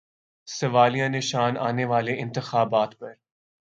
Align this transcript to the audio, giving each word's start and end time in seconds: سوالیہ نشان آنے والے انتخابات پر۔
سوالیہ 0.47 1.07
نشان 1.07 1.57
آنے 1.57 1.85
والے 1.85 2.13
انتخابات 2.21 2.99
پر۔ 2.99 3.13